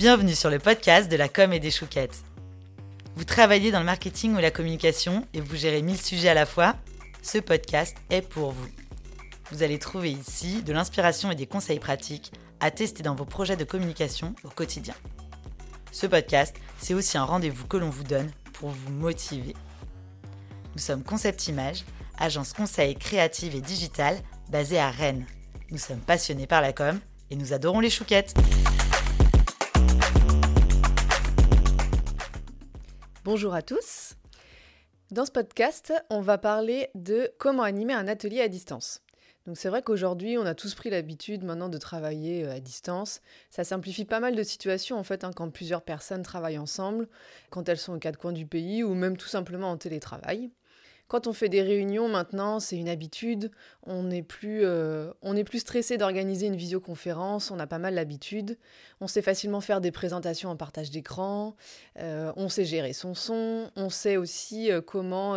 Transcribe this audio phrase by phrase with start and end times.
[0.00, 2.24] Bienvenue sur le podcast de la com et des chouquettes.
[3.16, 6.46] Vous travaillez dans le marketing ou la communication et vous gérez mille sujets à la
[6.46, 6.74] fois
[7.20, 8.68] Ce podcast est pour vous.
[9.50, 13.58] Vous allez trouver ici de l'inspiration et des conseils pratiques à tester dans vos projets
[13.58, 14.94] de communication au quotidien.
[15.92, 19.54] Ce podcast, c'est aussi un rendez-vous que l'on vous donne pour vous motiver.
[20.76, 21.84] Nous sommes Concept Image,
[22.16, 24.16] agence conseil créative et digitale
[24.48, 25.26] basée à Rennes.
[25.70, 26.98] Nous sommes passionnés par la com
[27.30, 28.32] et nous adorons les chouquettes.
[33.22, 34.14] Bonjour à tous.
[35.10, 39.02] Dans ce podcast, on va parler de comment animer un atelier à distance.
[39.46, 43.20] Donc c'est vrai qu'aujourd'hui, on a tous pris l'habitude maintenant de travailler euh, à distance.
[43.50, 47.08] Ça simplifie pas mal de situations en fait hein, quand plusieurs personnes travaillent ensemble,
[47.50, 50.50] quand elles sont aux quatre coins du pays ou même tout simplement en télétravail.
[51.10, 53.50] Quand on fait des réunions maintenant, c'est une habitude.
[53.82, 55.10] On n'est plus, euh,
[55.44, 57.50] plus stressé d'organiser une visioconférence.
[57.50, 58.56] On a pas mal l'habitude.
[59.00, 61.56] On sait facilement faire des présentations en partage d'écran.
[61.98, 63.72] Euh, on sait gérer son son.
[63.74, 65.34] On sait aussi euh, comment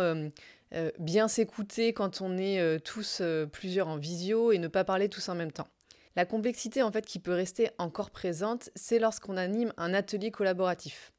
[1.00, 5.34] bien s'écouter quand on est tous plusieurs en visio et ne pas parler tous en
[5.34, 5.68] même temps.
[6.14, 11.12] La complexité en fait qui peut rester encore présente, c'est lorsqu'on anime un atelier collaboratif.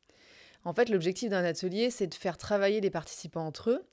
[0.64, 3.86] En fait, l'objectif d'un atelier, c'est de faire travailler les participants entre eux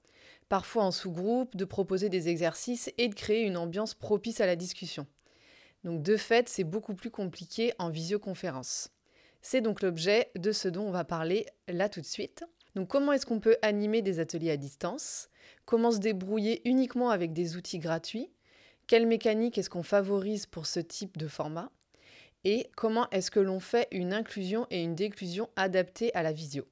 [0.52, 4.54] parfois en sous-groupe, de proposer des exercices et de créer une ambiance propice à la
[4.54, 5.06] discussion.
[5.82, 8.90] Donc de fait, c'est beaucoup plus compliqué en visioconférence.
[9.40, 12.44] C'est donc l'objet de ce dont on va parler là tout de suite.
[12.74, 15.30] Donc comment est-ce qu'on peut animer des ateliers à distance?
[15.64, 18.30] Comment se débrouiller uniquement avec des outils gratuits?
[18.86, 21.72] Quelle mécanique est-ce qu'on favorise pour ce type de format?
[22.44, 26.66] Et comment est-ce que l'on fait une inclusion et une déclusion adaptées à la visio?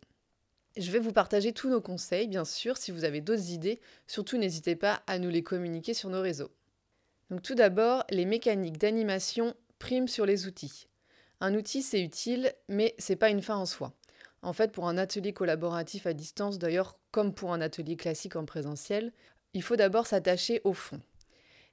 [0.76, 2.76] Je vais vous partager tous nos conseils, bien sûr.
[2.76, 6.50] Si vous avez d'autres idées, surtout n'hésitez pas à nous les communiquer sur nos réseaux.
[7.42, 10.88] Tout d'abord, les mécaniques d'animation priment sur les outils.
[11.40, 13.94] Un outil, c'est utile, mais c'est pas une fin en soi.
[14.42, 18.44] En fait, pour un atelier collaboratif à distance, d'ailleurs, comme pour un atelier classique en
[18.44, 19.12] présentiel,
[19.54, 21.00] il faut d'abord s'attacher au fond.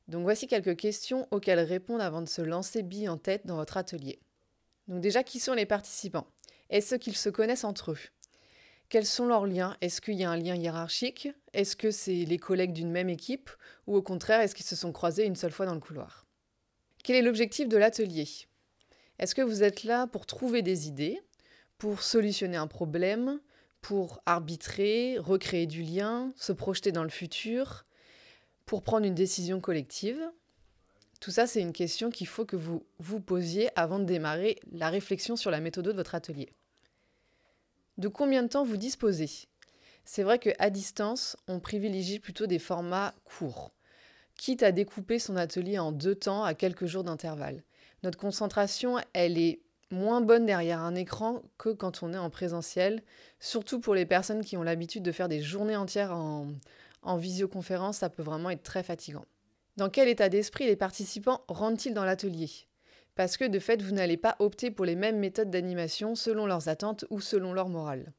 [0.07, 3.77] Donc voici quelques questions auxquelles répondre avant de se lancer bille en tête dans votre
[3.77, 4.19] atelier.
[4.87, 6.27] Donc déjà, qui sont les participants?
[6.69, 7.99] Est-ce qu'ils se connaissent entre eux?
[8.89, 9.75] Quels sont leurs liens?
[9.81, 11.29] Est-ce qu'il y a un lien hiérarchique?
[11.53, 13.49] Est-ce que c'est les collègues d'une même équipe?
[13.85, 16.25] Ou au contraire, est-ce qu'ils se sont croisés une seule fois dans le couloir?
[17.03, 18.27] Quel est l'objectif de l'atelier?
[19.19, 21.19] Est-ce que vous êtes là pour trouver des idées,
[21.77, 23.39] pour solutionner un problème,
[23.81, 27.83] pour arbitrer, recréer du lien, se projeter dans le futur,
[28.65, 30.21] pour prendre une décision collective?
[31.19, 34.89] Tout ça, c'est une question qu'il faut que vous vous posiez avant de démarrer la
[34.89, 36.53] réflexion sur la méthode de votre atelier.
[37.97, 39.47] De combien de temps vous disposez?
[40.05, 43.71] C'est vrai qu'à distance, on privilégie plutôt des formats courts,
[44.35, 47.63] quitte à découper son atelier en deux temps à quelques jours d'intervalle.
[48.03, 53.01] Notre concentration, elle est moins bonne derrière un écran que quand on est en présentiel,
[53.39, 56.49] surtout pour les personnes qui ont l'habitude de faire des journées entières en,
[57.01, 59.25] en visioconférence, ça peut vraiment être très fatigant.
[59.75, 62.66] Dans quel état d'esprit les participants rentrent-ils dans l'atelier?
[63.17, 66.69] Parce que de fait, vous n'allez pas opter pour les mêmes méthodes d'animation selon leurs
[66.69, 68.13] attentes ou selon leur morale.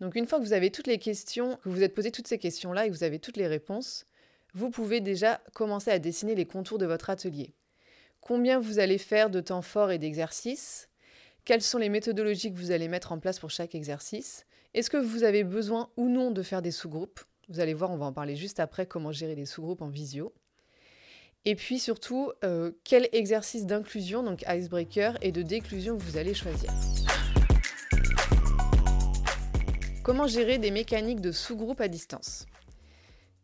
[0.00, 2.38] Donc une fois que vous avez toutes les questions, que vous êtes posé toutes ces
[2.38, 4.04] questions-là et que vous avez toutes les réponses,
[4.52, 7.54] vous pouvez déjà commencer à dessiner les contours de votre atelier.
[8.20, 10.90] Combien vous allez faire de temps fort et d'exercices?
[11.46, 14.44] Quelles sont les méthodologies que vous allez mettre en place pour chaque exercice?
[14.74, 17.20] Est-ce que vous avez besoin ou non de faire des sous-groupes?
[17.48, 20.34] Vous allez voir, on va en parler juste après, comment gérer des sous-groupes en visio.
[21.46, 26.70] Et puis surtout, euh, quel exercice d'inclusion, donc icebreaker, et de déclusion vous allez choisir.
[30.02, 32.46] Comment gérer des mécaniques de sous-groupe à distance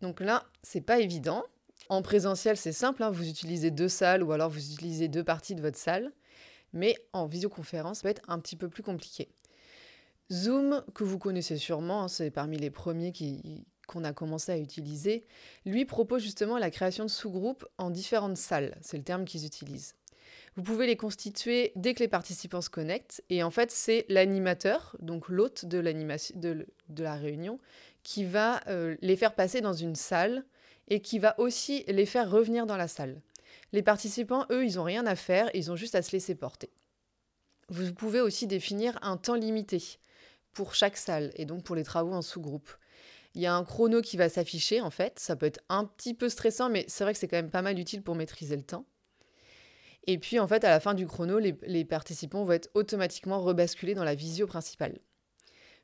[0.01, 1.45] Donc là, c'est pas évident.
[1.91, 5.55] En présentiel, c'est simple, hein, vous utilisez deux salles ou alors vous utilisez deux parties
[5.55, 6.11] de votre salle.
[6.73, 9.29] Mais en visioconférence, ça va être un petit peu plus compliqué.
[10.33, 14.59] Zoom, que vous connaissez sûrement, hein, c'est parmi les premiers qui, qu'on a commencé à
[14.59, 15.27] utiliser,
[15.67, 18.79] lui propose justement la création de sous-groupes en différentes salles.
[18.83, 19.97] C'est le terme qu'ils utilisent.
[20.55, 23.23] Vous pouvez les constituer dès que les participants se connectent.
[23.31, 27.59] Et en fait, c'est l'animateur, donc l'hôte de, de, de, la réunion,
[28.05, 30.45] qui va euh, les faire passer dans une salle
[30.87, 33.19] et qui va aussi les faire revenir dans la salle.
[33.73, 36.71] Les participants, eux, ils n'ont rien à faire, ils ont juste à se laisser porter.
[37.69, 39.83] Vous pouvez aussi définir un temps limité
[40.53, 42.71] pour chaque salle et donc pour les travaux en sous-groupe.
[43.35, 45.19] Il y a un chrono qui va s'afficher en fait.
[45.19, 47.63] Ça peut être un petit peu stressant, mais c'est vrai que c'est quand même pas
[47.63, 48.87] mal utile pour maîtriser le temps.
[50.07, 53.95] Et puis en fait, à la fin du chrono, les, participants vont être automatiquement rebasculés
[53.95, 54.99] dans la visio principale.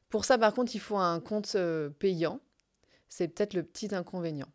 [0.08, 2.40] Pour ça, par contre, il faut un compte euh, payant.
[3.08, 4.48] C'est peut-être le petit inconvénient.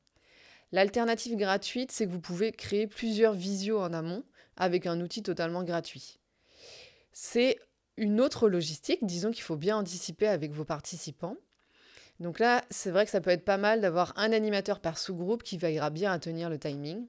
[0.71, 4.23] L'alternative gratuite, c'est que vous pouvez créer plusieurs visios en amont
[4.55, 6.19] avec un outil totalement gratuit.
[7.13, 7.59] C'est
[7.97, 11.35] une autre logistique, disons qu'il faut bien anticiper avec vos participants.
[12.21, 15.41] Donc là, c'est vrai que ça peut être pas mal d'avoir un animateur par sous-groupe
[15.41, 17.07] qui veillera bien à tenir le timing.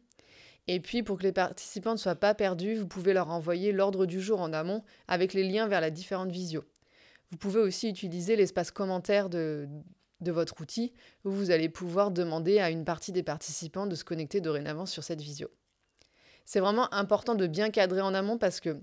[0.68, 4.06] Et puis, pour que les participants ne soient pas perdus, vous pouvez leur envoyer l'ordre
[4.06, 6.64] du jour en amont avec les liens vers la différente visio.
[7.30, 9.68] Vous pouvez aussi utiliser l'espace commentaire de,
[10.20, 10.94] votre outil
[11.24, 15.04] où vous allez pouvoir demander à une partie des participants de se connecter dorénavant sur
[15.04, 15.50] cette visio.
[16.46, 18.80] C'est vraiment important de bien cadrer en amont parce que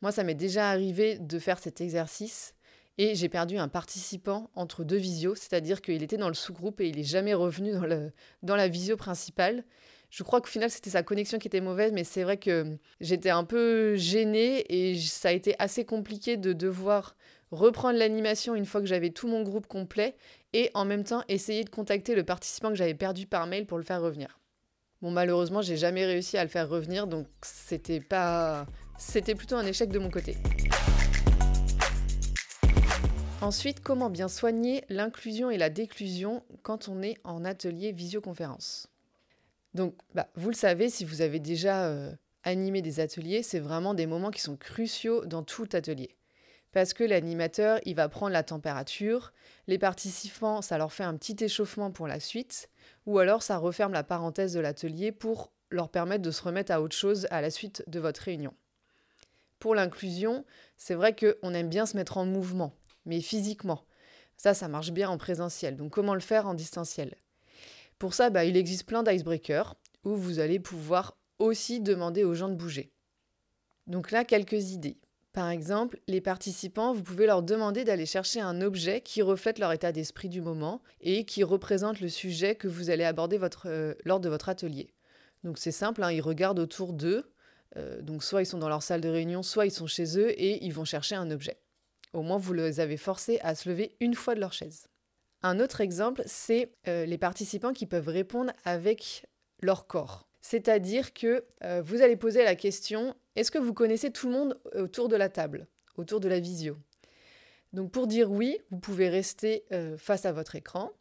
[0.00, 2.55] moi, ça m'est déjà arrivé de faire cet exercice
[2.98, 6.88] et j'ai perdu un participant entre deux visios, c'est-à-dire qu'il était dans le sous-groupe et
[6.88, 8.10] il n'est jamais revenu dans,
[8.42, 9.64] dans la visio principale.
[10.10, 13.30] Je crois qu'au final, c'était sa connexion qui était mauvaise, mais c'est vrai que j'étais
[13.30, 17.16] un peu gênée et ça a été assez compliqué de devoir
[17.50, 20.16] reprendre l'animation une fois que j'avais tout mon groupe complet
[20.52, 23.78] et en même temps essayer de contacter le participant que j'avais perdu par mail pour
[23.78, 24.40] le faire revenir.
[25.02, 28.66] Bon, malheureusement, j'ai jamais réussi à le faire revenir, donc c'était pas.
[28.98, 30.36] C'était plutôt un échec de mon côté.
[33.42, 38.88] Ensuite, comment bien soigner l'inclusion et la déclusion quand on est en atelier visioconférence?
[39.74, 42.12] Donc, bah, vous le savez, si vous avez déjà euh,
[42.44, 46.16] animé des ateliers, c'est vraiment des moments qui sont cruciaux dans tout atelier.
[46.72, 49.34] Parce que l'animateur, il va prendre la température,
[49.66, 52.70] les participants, ça leur fait un petit échauffement pour la suite,
[53.04, 56.80] ou alors ça referme la parenthèse de l'atelier pour leur permettre de se remettre à
[56.80, 58.54] autre chose à la suite de votre réunion.
[59.58, 60.44] Pour l'inclusion,
[60.78, 62.74] c'est vrai qu'on aime bien se mettre en mouvement,
[63.06, 63.84] mais physiquement.
[64.36, 65.76] Ça, ça marche bien en présentiel.
[65.76, 67.16] Donc comment le faire en distanciel?
[67.98, 72.48] Pour ça, bah, il existe plein d'icebreakers où vous allez pouvoir aussi demander aux gens
[72.48, 72.92] de bouger.
[73.86, 74.98] Donc là, quelques idées.
[75.32, 79.72] Par exemple, les participants, vous pouvez leur demander d'aller chercher un objet qui reflète leur
[79.72, 84.18] état d'esprit du moment et qui représente le sujet que vous allez aborder euh, lors
[84.18, 84.88] de votre atelier.
[85.44, 87.30] Donc c'est simple, hein, ils regardent autour d'eux,
[87.76, 90.30] euh, donc soit ils sont dans leur salle de réunion, soit ils sont chez eux
[90.40, 91.58] et ils vont chercher un objet.
[92.16, 94.86] Au moins, vous les avez forcés à se lever une fois de leur chaise.
[95.42, 99.26] Un autre exemple, c'est euh, les participants qui peuvent répondre avec
[99.60, 100.26] leur corps.
[100.40, 104.58] C'est-à-dire que euh, vous allez poser la question est-ce que vous connaissez tout le monde
[104.74, 105.66] autour de la table,
[105.98, 106.78] autour de la visio?
[107.74, 110.92] Donc pour dire oui, vous pouvez rester euh, face à votre écran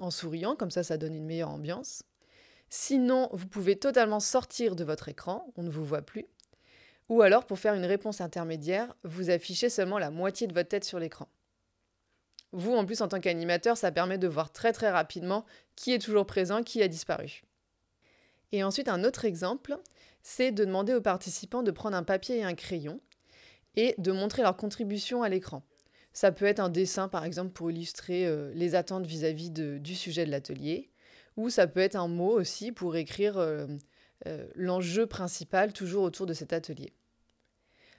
[0.00, 2.02] en souriant, comme ça ça donne une meilleure ambiance.
[2.68, 6.26] Sinon, vous pouvez totalement sortir de votre écran, on ne vous voit plus.
[7.08, 10.84] Ou alors, pour faire une réponse intermédiaire, vous affichez seulement la moitié de votre tête
[10.84, 11.28] sur l'écran.
[12.52, 15.44] Vous, en plus, en tant qu'animateur, ça permet de voir très très rapidement
[15.76, 17.42] qui est toujours présent, qui a disparu.
[18.52, 19.78] Et ensuite, un autre exemple,
[20.22, 23.00] c'est de demander aux participants de prendre un papier et un crayon
[23.76, 25.62] et de montrer leur contribution à l'écran.
[26.12, 30.24] Ça peut être un dessin, par exemple, pour illustrer euh, les attentes vis-à-vis du sujet
[30.24, 30.90] de l'atelier,
[31.36, 33.66] ou ça peut être un mot aussi pour écrire euh,
[34.26, 36.92] euh, l'enjeu principal toujours autour de cet atelier.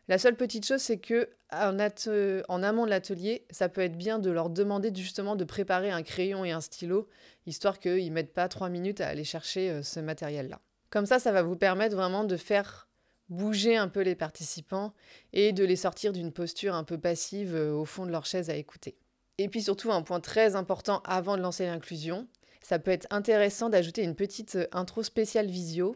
[0.09, 4.31] La seule petite chose, c'est que en, amont de l'atelier, ça peut être bien de
[4.31, 7.07] leur demander justement de préparer un crayon et un stylo,
[7.45, 10.61] histoire qu'ils ne mettent pas trois minutes à aller chercher euh, ce matériel-là.
[10.89, 12.89] Comme ça, ça va vous permettre vraiment de faire
[13.29, 14.95] bouger un peu les participants
[15.31, 18.49] et de les sortir d'une posture un peu passive euh, au fond de leur chaise
[18.49, 18.97] à écouter.
[19.37, 22.27] Et puis surtout, un point très important avant de lancer l'inclusion,
[22.63, 25.95] ça peut être intéressant d'ajouter une petite euh, intro spéciale visio.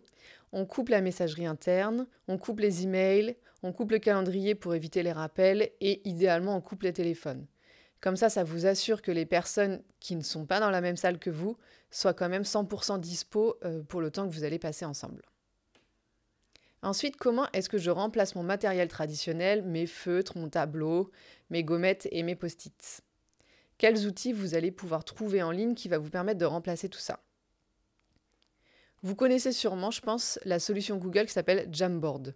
[0.51, 5.01] On coupe la messagerie interne, on coupe les emails, on coupe le calendrier pour éviter
[5.03, 7.47] les rappels et idéalement on coupe les téléphones.
[8.01, 10.97] Comme ça, ça vous assure que les personnes qui ne sont pas dans la même
[10.97, 11.57] salle que vous
[11.89, 15.23] soient quand même 100% dispo euh, pour le temps que vous allez passer ensemble.
[16.81, 21.11] Ensuite, comment est-ce que je remplace mon matériel traditionnel, mes feutres, mon tableau,
[21.49, 23.01] mes gommettes et mes post-it?
[23.77, 26.99] Quels outils vous allez pouvoir trouver en ligne qui va vous permettre de remplacer tout
[26.99, 27.23] ça?
[29.01, 32.35] Vous connaissez sûrement, je pense, la solution Google qui s'appelle Jamboard.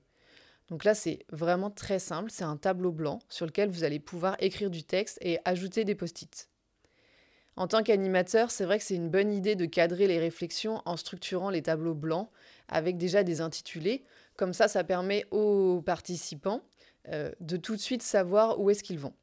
[0.69, 2.29] Donc là, c'est vraiment très simple.
[2.31, 5.95] C'est un tableau blanc sur lequel vous allez pouvoir écrire du texte et ajouter des
[5.95, 6.49] post-it.
[7.55, 10.95] En tant qu'animateur, c'est vrai que c'est une bonne idée de cadrer les réflexions en
[10.95, 12.29] structurant les tableaux blancs
[12.67, 14.03] avec déjà des intitulés.
[14.35, 16.61] Comme ça, ça permet aux participants
[17.09, 19.13] euh, de tout de suite savoir où est-ce qu'ils vont.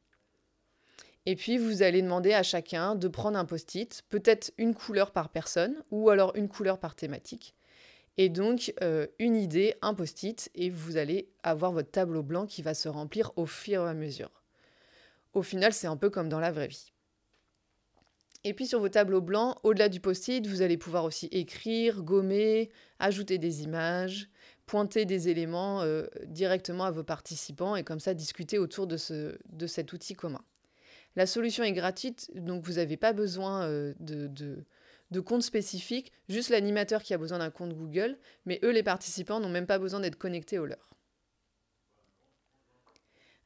[1.27, 5.29] Et puis, vous allez demander à chacun de prendre un post-it, peut-être une couleur par
[5.29, 7.55] personne, ou alors une couleur par thématique.
[8.16, 12.62] Et donc, euh, une idée, un post-it, et vous allez avoir votre tableau blanc qui
[12.62, 14.30] va se remplir au fur et à mesure.
[15.33, 16.92] Au final, c'est un peu comme dans la vraie vie.
[18.44, 22.71] Et puis sur vos tableaux blancs, au-delà du post-it, vous allez pouvoir aussi écrire, gommer,
[22.99, 24.28] ajouter des images,
[24.66, 29.38] pointer des éléments euh, directement à vos participants et comme ça discuter autour de, ce,
[29.49, 30.42] de cet outil commun.
[31.16, 34.64] La solution est gratuite, donc vous n'avez pas besoin euh, de,
[35.21, 39.49] compte spécifique, juste l'animateur qui a besoin d'un compte Google, mais eux, les participants, n'ont
[39.49, 40.94] même pas besoin d'être connectés au leur.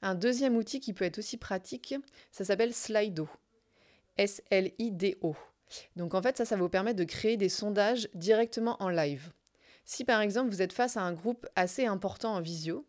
[0.03, 1.95] Un deuxième outil qui peut être aussi pratique,
[2.31, 3.29] ça s'appelle Slido.
[4.17, 5.37] S-L-I-D-O.
[5.97, 9.33] Donc en fait, ça, ça vous permettre de créer des sondages directement en live.
[9.85, 12.85] Si par exemple vous êtes face à un groupe assez important en visio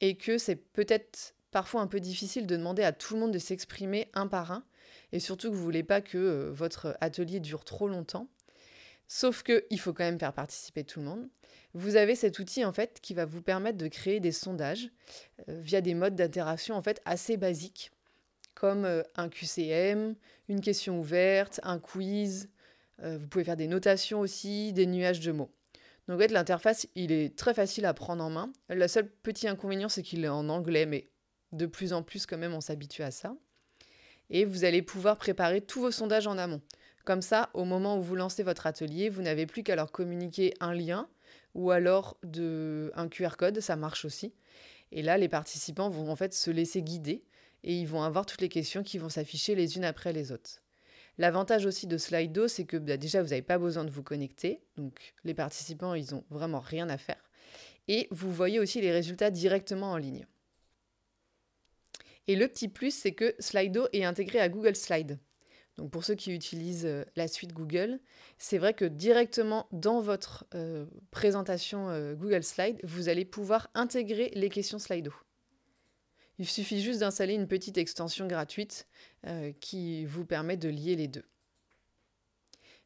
[0.00, 3.38] et que c'est peut-être parfois un peu difficile de demander à tout le monde de
[3.38, 4.64] s'exprimer un par un,
[5.12, 8.28] et surtout que vous voulez pas que euh, votre atelier dure trop longtemps,
[9.06, 11.28] sauf qu'il faut quand même faire participer tout le monde,
[11.74, 14.90] vous avez cet outil en fait qui va vous permettre de créer des sondages
[15.48, 17.92] euh, via des modes d'interaction en fait assez basiques
[18.54, 20.14] comme euh, un QCM,
[20.48, 22.48] une question ouverte, un quiz.
[23.04, 25.50] Vous pouvez faire des notations aussi, des nuages de mots.
[26.06, 28.52] Donc en fait, l'interface, il est très facile à prendre en main.
[28.68, 31.08] Le seul petit inconvénient, c'est qu'il est en anglais, mais
[31.50, 33.34] de plus en plus quand même, on s'habitue à ça.
[34.32, 36.60] Et vous allez pouvoir préparer tous vos sondages en amont.
[37.04, 40.54] Comme ça, au moment où vous lancez votre atelier, vous n'avez plus qu'à leur communiquer
[40.58, 41.08] un lien
[41.54, 44.32] ou alors un QR code, ça marche aussi.
[44.90, 47.24] Et là, les participants vont en fait se laisser guider
[47.62, 50.62] et ils vont avoir toutes les questions qui vont s'afficher les unes après les autres.
[51.18, 54.60] L'avantage aussi de Slido, c'est que bah, déjà, vous n'avez pas besoin de vous connecter.
[54.76, 57.22] Donc, les participants, ils n'ont vraiment rien à faire.
[57.88, 60.26] Et vous voyez aussi les résultats directement en ligne.
[62.28, 65.18] Et le petit plus, c'est que Slido est intégré à Google Slide.
[65.78, 67.98] Donc pour ceux qui utilisent euh, la suite Google,
[68.38, 74.30] c'est vrai que directement dans votre euh, présentation euh, Google Slide, vous allez pouvoir intégrer
[74.34, 75.12] les questions Slido.
[76.38, 78.86] Il suffit juste d'installer une petite extension gratuite
[79.60, 81.24] qui vous permet de lier les deux.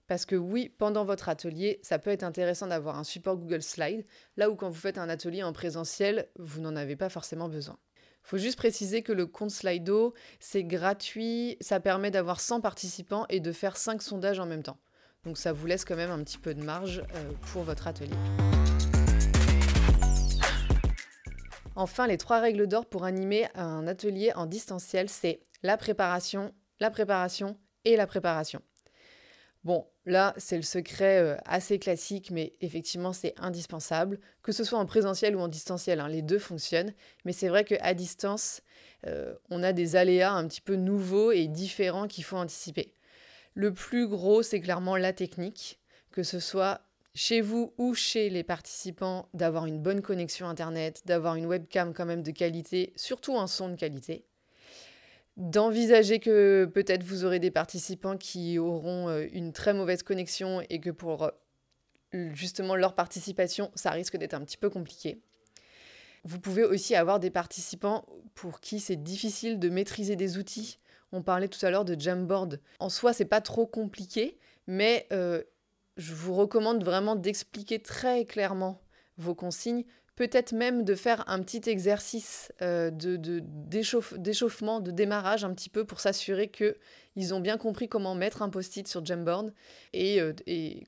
[0.09, 4.05] Parce que oui, pendant votre atelier, ça peut être intéressant d'avoir un support Google Slide,
[4.37, 7.79] là où quand vous faites un atelier en présentiel, vous n'en avez pas forcément besoin.
[8.27, 13.39] Faut juste préciser que le compte Slido, c'est gratuit, ça permet d'avoir 100 participants et
[13.39, 14.79] de faire 5 sondages en même temps.
[15.25, 18.17] Donc ça vous laisse quand même un petit peu de marge euh, pour votre atelier.
[21.77, 26.91] Enfin, les trois règles d'or pour animer un atelier en distanciel, c'est la préparation, la
[26.91, 28.61] préparation et la préparation.
[29.67, 34.79] Bon, là, c'est le secret euh, assez classique, mais effectivement, c'est indispensable, que ce soit
[34.79, 36.95] en présentiel ou en distanciel, hein, les deux fonctionnent.
[37.25, 38.63] Mais c'est vrai qu'à distance,
[39.09, 42.95] euh, on a des aléas un petit peu nouveaux et différents qu'il faut anticiper.
[43.55, 45.81] Le plus gros, c'est clairement la technique,
[46.13, 46.83] que ce soit
[47.15, 52.07] chez vous ou chez les participants d'avoir une bonne connexion Internet, d'avoir une webcam quand
[52.07, 54.27] même de qualité, surtout un son de qualité.
[55.37, 60.81] D'envisager que peut-être vous aurez des participants qui auront euh, une très mauvaise connexion et
[60.81, 61.31] que pour euh,
[62.33, 65.21] justement leur participation, ça risque d'être un petit peu compliqué.
[66.25, 70.79] Vous pouvez aussi avoir des participants pour qui c'est difficile de maîtriser des outils.
[71.13, 72.61] On parlait tout à l'heure de Jamboard.
[72.81, 75.43] En soi, c'est pas trop compliqué, mais euh,
[75.99, 78.83] je vous recommande vraiment d'expliquer très clairement
[79.19, 79.85] vos consignes,
[80.17, 86.01] peut-être même de faire un petit exercice euh, d'échauffement, de démarrage un petit peu pour
[86.01, 89.53] s'assurer qu'ils ont bien compris comment mettre un post-it sur Jamboard.
[89.93, 90.33] Et, euh,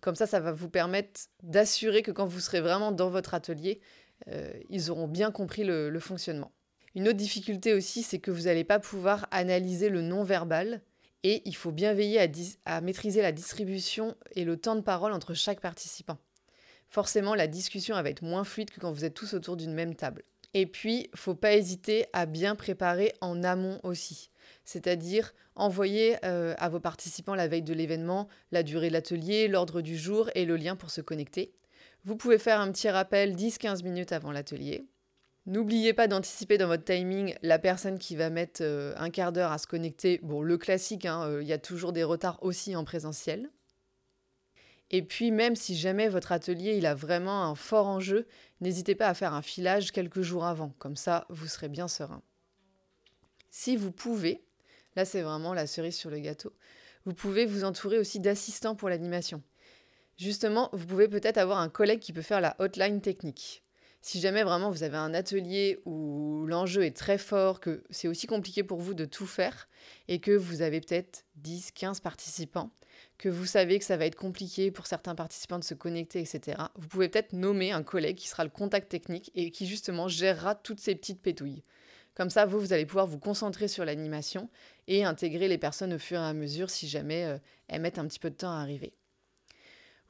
[0.00, 3.80] comme ça, ça va vous permettre d'assurer que quand vous serez vraiment dans votre atelier,
[4.28, 6.52] euh, ils auront bien compris le fonctionnement.
[6.94, 10.80] Une autre difficulté aussi, c'est que vous n'allez pas pouvoir analyser le non-verbal
[11.22, 12.20] et il faut bien veiller
[12.64, 16.18] à, maîtriser la distribution et le temps de parole entre chaque participant.
[16.88, 19.94] Forcément, la discussion va être moins fluide que quand vous êtes tous autour d'une même
[19.94, 20.22] table.
[20.54, 24.30] Et puis, faut pas hésiter à bien préparer en amont aussi.
[24.64, 29.82] C'est-à-dire envoyer euh, à vos participants la veille de l'événement la durée de l'atelier, l'ordre
[29.82, 31.52] du jour et le lien pour se connecter.
[32.04, 34.86] Vous pouvez faire un petit rappel 10-15 minutes avant l'atelier.
[35.46, 39.52] N'oubliez pas d'anticiper dans votre timing la personne qui va mettre euh, un quart d'heure
[39.52, 40.20] à se connecter.
[40.22, 43.50] Bon, le classique, hein, euh, il y a toujours des retards aussi en présentiel.
[44.90, 48.26] Et puis même si jamais votre atelier il a vraiment un fort enjeu,
[48.60, 52.22] n'hésitez pas à faire un filage quelques jours avant, comme ça vous serez bien serein.
[53.50, 54.44] Si vous pouvez,
[54.96, 56.54] là c'est vraiment la cerise sur le gâteau,
[57.04, 59.42] vous pouvez vous entourer aussi d'assistants pour l'animation.
[60.16, 63.62] Justement, vous pouvez peut-être avoir un collègue qui peut faire la hotline technique
[64.00, 68.26] si jamais vraiment vous avez un atelier où l'enjeu est très fort, que c'est aussi
[68.26, 69.68] compliqué pour vous de tout faire
[70.06, 72.70] et que vous avez peut-être 10, 15 participants,
[73.18, 76.62] que vous savez que ça va être compliqué pour certains participants de se connecter, etc.,
[76.76, 80.54] vous pouvez peut-être nommer un collègue qui sera le contact technique et qui justement gérera
[80.54, 81.64] toutes ces petites pétouilles.
[82.14, 84.48] Comme ça, vous, vous allez pouvoir vous concentrer sur l'animation
[84.88, 87.38] et intégrer les personnes au fur et à mesure si jamais euh,
[87.68, 88.97] elles mettent un petit peu de temps à arriver.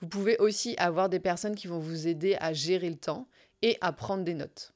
[0.00, 3.28] Vous pouvez aussi avoir des personnes qui vont vous aider à gérer le temps
[3.62, 4.73] et à prendre des notes.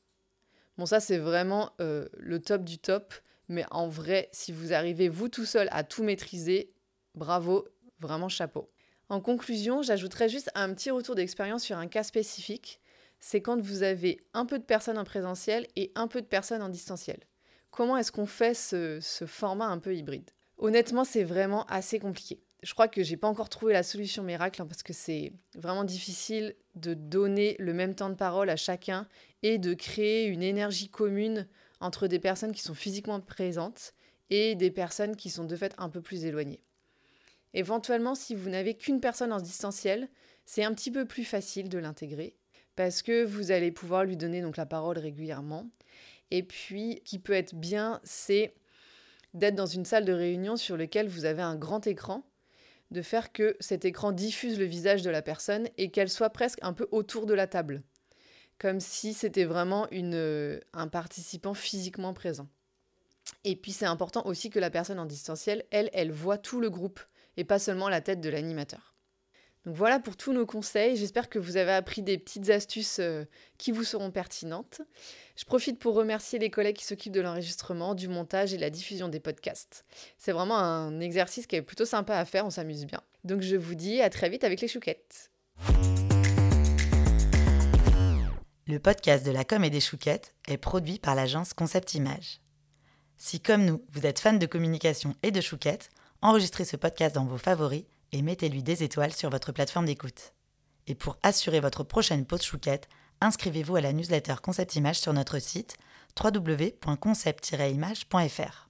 [0.78, 3.14] Bon, ça, c'est vraiment euh, le top du top.
[3.48, 6.72] Mais en vrai, si vous arrivez vous tout seul à tout maîtriser,
[7.14, 7.68] bravo,
[8.00, 8.70] vraiment chapeau.
[9.08, 12.80] En conclusion, j'ajouterais juste un petit retour d'expérience sur un cas spécifique.
[13.20, 16.62] C'est quand vous avez un peu de personnes en présentiel et un peu de personnes
[16.62, 17.20] en distanciel.
[17.70, 20.30] comment est-ce qu'on fait ce format un peu hybride?
[20.58, 22.40] Honnêtement, c'est vraiment assez compliqué.
[22.62, 25.84] Je crois que j'ai pas encore trouvé la solution miracle hein, parce que c'est vraiment
[25.84, 29.08] difficile de donner le même temps de parole à chacun
[29.42, 31.48] et de créer une énergie commune
[31.80, 33.94] entre des personnes qui sont physiquement présentes
[34.30, 36.62] et des personnes qui sont de fait un peu plus éloignées.
[37.52, 40.08] Éventuellement, si vous n'avez qu'une personne en distanciel,
[40.46, 42.36] c'est un petit peu plus facile de l'intégrer
[42.76, 45.68] parce que vous allez pouvoir lui donner donc la parole régulièrement.
[46.30, 48.54] Et puis, qui peut être bien, c'est
[49.34, 52.24] d'être dans une salle de réunion sur laquelle vous avez un grand écran,
[52.92, 56.58] de faire que cet écran diffuse le visage de la personne et qu'elle soit presque
[56.62, 57.82] un peu autour de la table,
[58.58, 62.48] comme si c'était vraiment une, un participant physiquement présent.
[63.44, 66.70] Et puis c'est important aussi que la personne en distanciel, elle, elle voit tout le
[66.70, 67.00] groupe
[67.36, 68.91] et pas seulement la tête de l'animateur.
[69.64, 70.96] Donc voilà pour tous nos conseils.
[70.96, 73.24] J'espère que vous avez appris des petites astuces euh,
[73.58, 74.80] qui vous seront pertinentes.
[75.36, 78.70] Je profite pour remercier les collègues qui s'occupent de l'enregistrement, du montage et de la
[78.70, 79.84] diffusion des podcasts.
[80.18, 83.00] C'est vraiment un exercice qui est plutôt sympa à faire, on s'amuse bien.
[83.22, 85.30] Donc je vous dis à très vite avec les chouquettes.
[88.66, 92.40] Le podcast de la com et des chouquettes est produit par l'agence Concept Image.
[93.16, 95.90] Si comme nous, vous êtes fan de communication et de chouquettes,
[96.20, 100.32] enregistrez ce podcast dans vos favoris et mettez-lui des étoiles sur votre plateforme d'écoute.
[100.86, 102.88] Et pour assurer votre prochaine pause chouquette,
[103.20, 105.76] inscrivez-vous à la newsletter Concept Image sur notre site
[106.22, 108.68] www.concept-image.fr.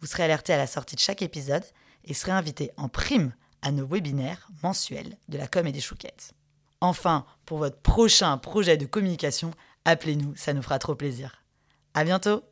[0.00, 1.64] Vous serez alerté à la sortie de chaque épisode
[2.04, 6.32] et serez invité en prime à nos webinaires mensuels de la com et des chouquettes.
[6.80, 9.50] Enfin, pour votre prochain projet de communication,
[9.84, 11.42] appelez-nous, ça nous fera trop plaisir.
[11.94, 12.47] À bientôt!